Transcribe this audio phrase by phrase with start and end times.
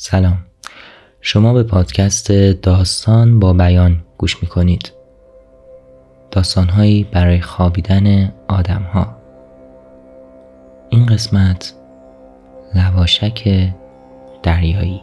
[0.00, 0.38] سلام.
[1.20, 4.92] شما به پادکست داستان با بیان گوش می کنید
[6.30, 9.16] داستانهایی برای خوابیدن آدم ها
[10.88, 11.74] این قسمت
[12.74, 13.70] لواشک
[14.42, 15.02] دریایی.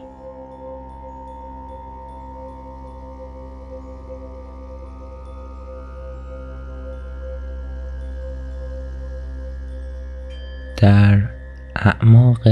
[10.76, 11.28] در
[11.76, 12.48] اعماق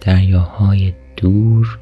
[0.00, 1.78] دریاهای دور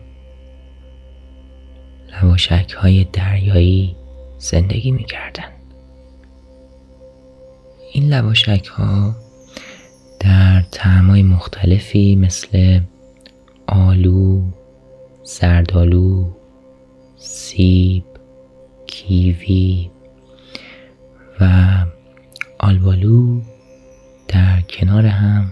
[2.13, 3.97] لواشک های دریایی
[4.39, 5.53] زندگی می کردن.
[7.93, 9.17] این لواشک ها
[10.21, 12.81] در تعمای مختلفی مثل
[13.67, 14.43] آلو،
[15.25, 16.31] زردالو،
[17.17, 18.05] سیب،
[18.87, 19.91] کیوی
[21.41, 21.75] و
[22.59, 23.41] آلبالو
[24.29, 25.51] در کنار هم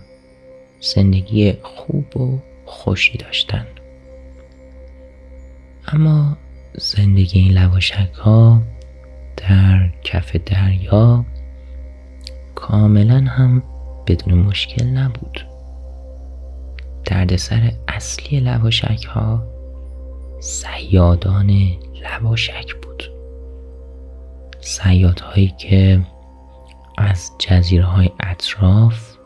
[0.81, 3.67] زندگی خوب و خوشی داشتن.
[5.89, 6.37] اما
[6.75, 8.63] زندگی این لواشک ها
[9.37, 11.25] در کف دریا
[12.55, 13.63] کاملا هم
[14.07, 15.47] بدون مشکل نبود.
[17.05, 19.43] دردسر اصلی لواشک ها
[20.41, 21.51] سیادان
[22.03, 23.03] لواشک بود.
[24.61, 26.01] سیاد هایی که
[26.99, 29.17] از جزیره های اطراف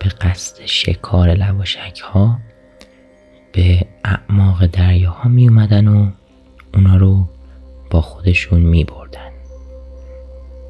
[0.00, 2.38] به قصد شکار لواشک ها
[3.56, 6.10] به اعماق دریاها می اومدن و
[6.74, 7.28] اونا رو
[7.90, 9.30] با خودشون می بردن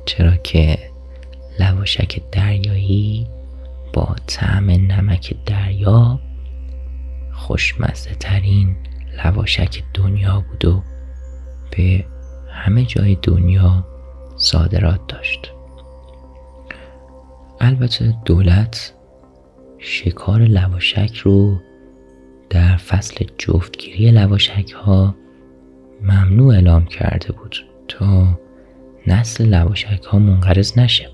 [0.04, 0.78] چرا که
[1.60, 3.26] لواشک دریایی
[3.92, 6.20] با طعم نمک دریا
[7.32, 8.76] خوشمزه ترین
[9.24, 10.82] لواشک دنیا بود و
[11.70, 12.04] به
[12.50, 13.86] همه جای دنیا
[14.36, 15.52] صادرات داشت.
[17.60, 18.94] البته دولت
[19.78, 21.58] شکار لواشک رو
[22.50, 25.14] در فصل جفتگیری لواشک ها
[26.02, 27.56] ممنوع اعلام کرده بود
[27.88, 28.38] تا
[29.06, 31.08] نسل لواشک ها منقرض نشه.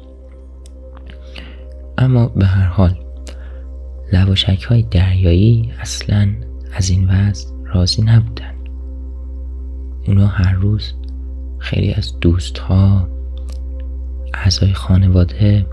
[1.99, 2.99] اما به هر حال
[4.13, 6.29] لواشک های دریایی اصلا
[6.73, 8.55] از این وضع راضی نبودن
[10.07, 10.95] اونا هر روز
[11.59, 13.09] خیلی از دوست ها
[14.35, 15.67] اعضای خانواده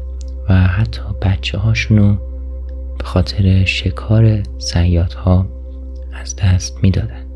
[0.50, 2.18] و حتی بچه هاشونو
[3.00, 4.44] به خاطر شکار
[5.18, 5.48] ها
[6.14, 7.30] از دست می‌دادند.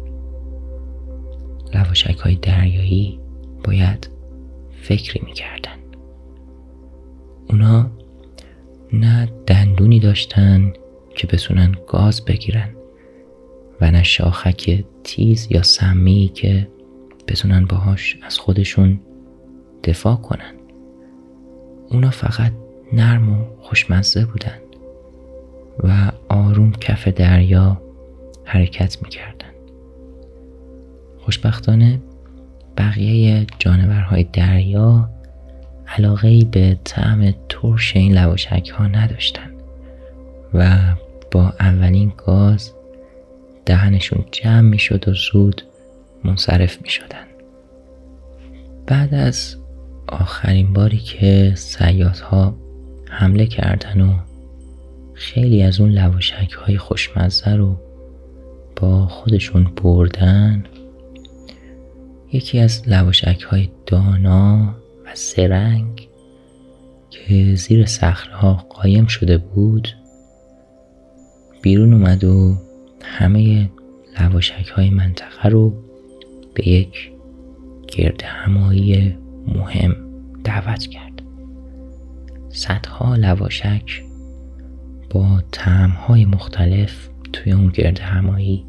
[1.73, 3.19] لواشک های دریایی
[3.63, 4.09] باید
[4.81, 5.77] فکری می‌کردن.
[7.49, 7.91] اونا
[8.93, 10.73] نه دندونی داشتن
[11.15, 12.69] که بتونن گاز بگیرن
[13.81, 16.67] و نه شاخک تیز یا سمی که
[17.27, 18.99] بتونن باهاش از خودشون
[19.83, 20.53] دفاع کنن.
[21.89, 22.51] اونا فقط
[22.93, 24.62] نرم و خوشمزه بودن.
[25.79, 27.81] و آروم کف دریا
[28.45, 29.53] حرکت می‌کردن
[31.19, 32.01] خوشبختانه
[32.77, 35.09] بقیه جانورهای دریا
[35.87, 39.51] علاقه ای به طعم ترش این لواشک ها نداشتن
[40.53, 40.79] و
[41.31, 42.73] با اولین گاز
[43.65, 45.61] دهنشون جمع می شد و زود
[46.23, 47.25] منصرف می شدن.
[48.87, 49.55] بعد از
[50.07, 51.53] آخرین باری که
[52.23, 52.55] ها
[53.09, 54.13] حمله کردن و
[55.13, 57.77] خیلی از اون لواشک های خوشمزه رو
[58.75, 60.65] با خودشون بردن.
[62.33, 64.75] یکی از لواشک های دانا
[65.05, 66.07] و سرنگ
[67.09, 67.87] که زیر
[68.31, 69.87] ها قایم شده بود
[71.61, 72.57] بیرون اومد و
[73.01, 73.69] همه
[74.19, 75.73] لواشک های منطقه رو
[76.53, 77.11] به یک
[77.87, 79.95] گرد همایی مهم
[80.43, 81.21] دعوت کرد.
[82.49, 84.03] صدها لواشک
[85.13, 85.43] با
[86.07, 88.65] های مختلف توی اون گرد همایی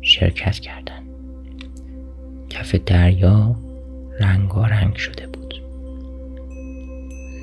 [0.00, 1.02] شرکت کردن.
[2.48, 3.56] کف دریا
[4.20, 5.62] رنگارنگ شده بود.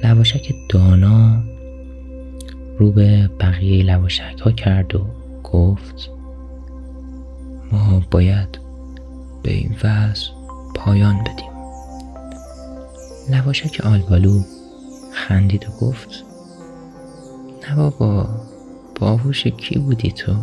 [0.04, 1.44] لواشک دانا
[2.78, 5.06] رو به بقیه لواشک ها کرد و
[5.44, 6.10] گفت
[7.72, 8.60] ما باید
[9.44, 10.30] به این وضع
[10.76, 11.52] پایان بدیم.
[13.30, 14.42] لواشک آلبالو
[15.14, 16.27] خندید و گفت
[17.70, 18.30] نه بابا
[19.00, 20.34] باهوش کی بودی تو؟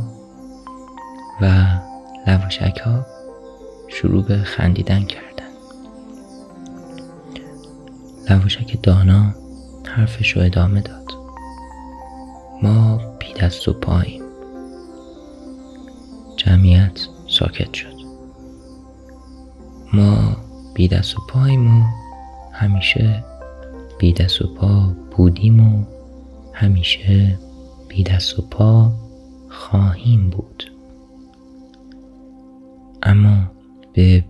[1.40, 1.64] و
[2.26, 3.06] لواشک ها
[3.88, 5.50] شروع به خندیدن کردن.
[8.30, 9.34] لواشک دانا
[9.86, 11.12] حرفش رو ادامه داد.
[12.62, 14.22] ما بی دست و پاییم.
[16.36, 17.94] جمعیت ساکت شد.
[19.92, 20.36] ما
[20.74, 21.84] بی دست و پاییم و
[22.52, 23.24] همیشه
[23.98, 25.93] بی دست و پا بودیم و
[26.54, 27.38] همیشه
[27.88, 28.92] بی دست و پا
[29.50, 30.74] خواهیم بود.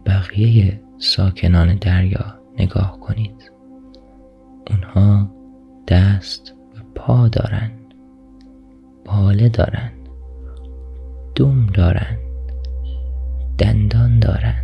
[0.06, 3.52] بقیه ساکنان دریا نگاه کنید.
[4.70, 5.30] اونها
[5.88, 7.70] دست و پا دارن
[9.04, 9.92] باله دارن
[11.34, 12.18] دم دارن
[13.58, 14.62] دندان دارن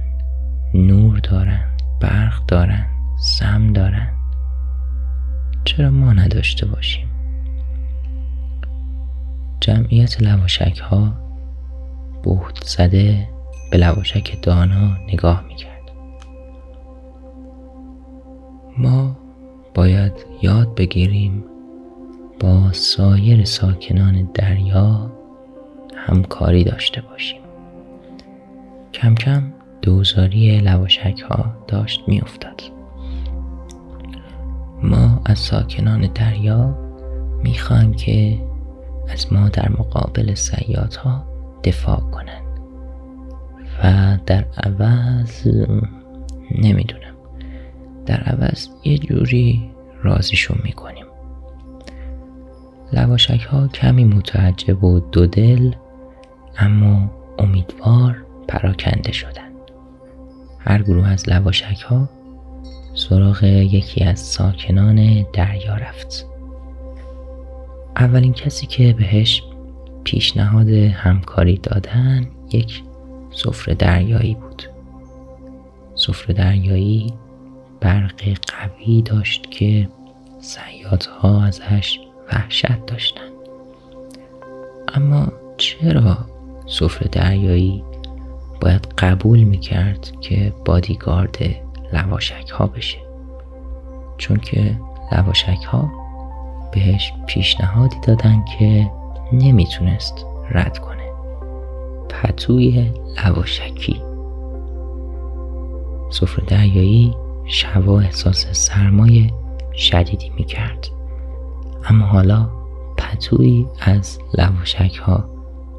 [0.74, 2.86] نور دارن برق دارن
[3.20, 4.08] سم دارن.
[5.64, 7.09] چرا ما نداشته باشیم؟
[9.70, 11.12] جمعیت لواشک ها
[12.22, 13.28] بهت زده
[13.70, 15.90] به لواشک دانا نگاه می‌کرد.
[18.78, 19.17] ما
[19.75, 20.12] باید
[20.43, 21.44] یاد بگیریم
[22.40, 25.12] با سایر ساکنان دریا
[25.96, 27.40] همکاری داشته باشیم.
[28.93, 29.43] کم کم
[29.82, 32.62] دوزاری لواشک ها داشت میافتاد.
[34.82, 36.78] ما از ساکنان دریا
[37.43, 38.50] می‌خوایم که
[39.10, 41.24] از ما در مقابل سیاد ها
[41.64, 42.60] دفاع کنند.
[43.84, 45.46] و در عوض
[46.50, 47.14] نمی‌دونم.
[48.06, 49.70] در عوض یه جوری
[50.02, 51.04] رازیشون می‌کنیم.
[52.92, 55.74] لواشک ها کمی متعجب و دودل
[56.58, 59.54] اما امیدوار پراکنده شدند.
[60.58, 62.08] هر گروه از لواشک ها
[62.94, 66.26] سراغ یکی از ساکنان دریا رفت.
[68.00, 69.43] اولین کسی که بهش
[70.05, 72.82] پیشنهاد همکاری دادن یک
[73.31, 74.62] سفره دریایی بود.
[75.94, 77.14] سفره دریایی
[77.81, 79.88] برق قوی داشت که
[80.41, 81.99] سیادها ازش
[82.32, 83.32] وحشت داشتند
[84.94, 86.19] اما چرا
[86.67, 87.85] سفره دریایی
[88.61, 91.38] باید قبول می‌کرد که بادیگارد
[91.93, 92.99] لواشک ها بشه؟
[94.19, 94.81] چون که
[95.12, 96.00] لواشک ها
[96.72, 98.90] بهش پیشنهادی دادن که
[99.32, 101.11] نمی‌تونست رد کنه.
[102.08, 102.90] پتوی
[103.25, 104.02] لواشکی.
[106.11, 107.14] سفره دریایی
[107.44, 109.31] شبا احساس سرمایه
[109.75, 110.88] شدیدی می‌کرد.
[111.84, 112.49] اما حالا
[112.96, 115.25] پتویی از لواشک ها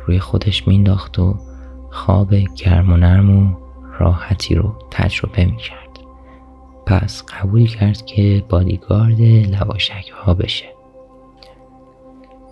[0.07, 1.35] روی خودش مینداخت و
[1.91, 3.55] خواب گرم و نرم و
[3.99, 5.77] راحتی رو تجربه می‌کرد.
[6.85, 10.65] پس قبول کرد که بادیگارد لواشک ها بشه.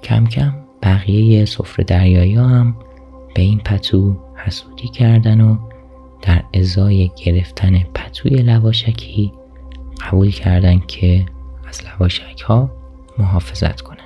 [0.04, 0.54] کم کم
[0.84, 2.76] بقیه سفره دریایی هم
[3.36, 5.58] به این پتو حسودی کردن و
[6.22, 9.34] در ازای گرفتن پتوی لواشکی
[10.02, 11.26] قبول کردن که
[11.68, 12.72] از لواشک ها
[13.18, 13.98] محافظت کنن.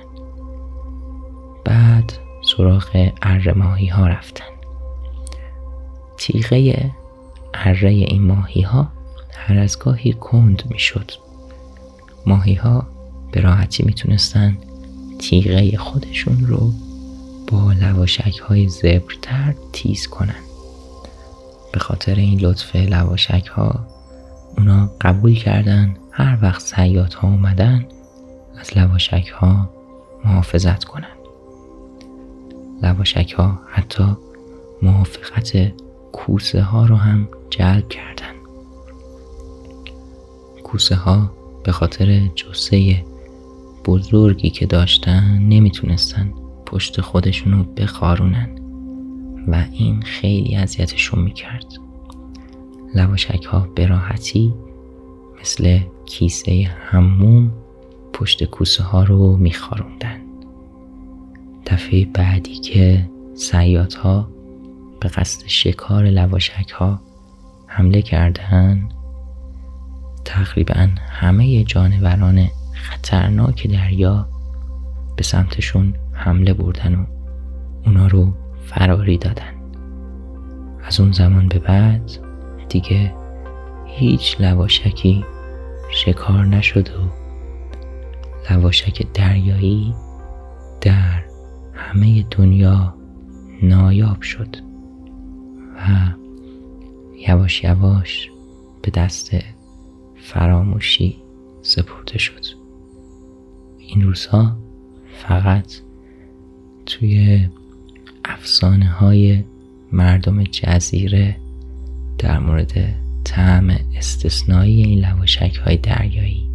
[1.64, 2.12] بعد
[2.42, 4.44] سراغ اره ماهی ها رفتن.
[6.16, 6.90] تیغه
[7.54, 8.88] اره این ماهی ها
[9.36, 11.10] هر از گاهی کند می‌شد.
[12.26, 12.86] ماهی ها
[13.32, 14.58] به راحتی می‌تونستن
[15.24, 16.72] تیغه خودشون رو
[17.48, 20.40] با لواشک های زبرتر تیز کنن.
[21.72, 23.86] به خاطر این لطف لواشک ها
[24.58, 27.86] اونا قبول کردن هر وقت سیاد ها اومدن
[28.60, 29.70] از لواشک ها
[30.24, 31.16] محافظت کنن.
[32.82, 34.16] لواشک ها حتی
[34.82, 35.72] موافقت
[36.12, 38.34] کوسه ها رو هم جلب کردن.
[40.64, 41.30] کوسه ها
[41.64, 43.04] به خاطر جسه
[43.84, 46.32] بزرگی که داشتن نمی‌تونستن
[46.66, 48.48] پشت خودشونو بخارونن
[49.48, 51.66] و این خیلی اذیتشون می‌کرد.
[52.94, 53.86] لواشک ها به
[55.40, 57.52] مثل کیسه هموم
[58.12, 60.20] پشت کوسه ها رو میخاروندن.
[61.66, 63.10] دفعه بعدی که
[64.02, 64.28] ها
[65.00, 67.00] به قصد شکار لواشک ها
[67.66, 68.88] حمله کردن
[70.24, 72.48] تقریبا همه جانوران
[72.84, 74.28] خطرناک دریا
[75.16, 77.06] به سمتشون حمله بردن و
[77.86, 78.32] اونا رو
[78.64, 79.54] فراری دادن.
[80.84, 82.10] از اون زمان به بعد
[82.68, 83.14] دیگه
[83.86, 85.24] هیچ لواشکی
[85.90, 87.00] شکار نشد و
[88.50, 89.94] لواشک دریایی
[90.80, 91.24] در
[91.74, 92.94] همه دنیا
[93.62, 94.56] نایاب شد
[95.76, 95.88] و
[97.28, 98.30] یواش یواش
[98.82, 99.30] به دست
[100.16, 101.16] فراموشی
[101.62, 102.63] سپرده شد.
[103.94, 104.56] این روزها
[105.22, 105.72] فقط
[106.86, 107.46] توی
[108.24, 109.44] افسانه های
[109.92, 111.36] مردم جزیره
[112.18, 116.48] در مورد طعم استثنایی این لواشک های دریایی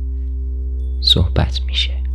[1.01, 2.08] صحبت میشه.